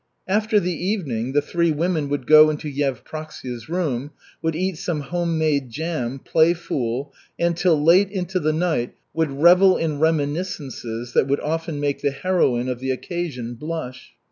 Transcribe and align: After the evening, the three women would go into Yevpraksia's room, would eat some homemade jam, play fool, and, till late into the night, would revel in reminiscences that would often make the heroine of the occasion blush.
After 0.27 0.59
the 0.59 0.73
evening, 0.73 1.33
the 1.33 1.43
three 1.43 1.69
women 1.71 2.09
would 2.09 2.25
go 2.25 2.49
into 2.49 2.67
Yevpraksia's 2.67 3.69
room, 3.69 4.09
would 4.41 4.55
eat 4.55 4.79
some 4.79 5.01
homemade 5.01 5.69
jam, 5.69 6.17
play 6.17 6.55
fool, 6.55 7.13
and, 7.37 7.55
till 7.55 7.79
late 7.79 8.09
into 8.09 8.39
the 8.39 8.51
night, 8.51 8.95
would 9.13 9.29
revel 9.31 9.77
in 9.77 9.99
reminiscences 9.99 11.13
that 11.13 11.27
would 11.27 11.39
often 11.41 11.79
make 11.79 12.01
the 12.01 12.09
heroine 12.09 12.67
of 12.67 12.79
the 12.79 12.89
occasion 12.89 13.53
blush. 13.53 14.13